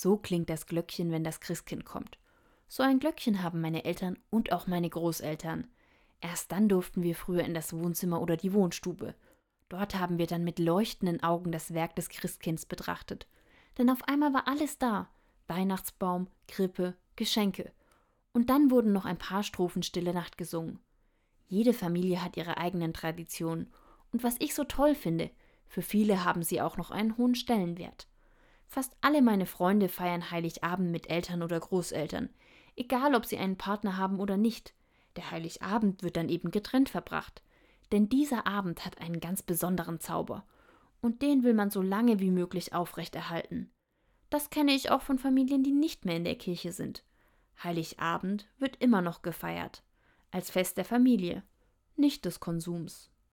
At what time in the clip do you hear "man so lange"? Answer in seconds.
41.54-42.20